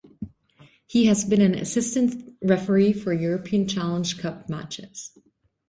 [0.87, 5.11] He has been an assistant referee for European Challenge Cup matches.